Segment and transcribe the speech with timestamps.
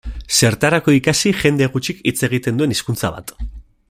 [0.37, 3.35] Zertarako ikasi jende gutxik hitz egiten duen hizkuntza bat?